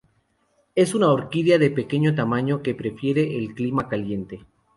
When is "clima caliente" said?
3.53-4.43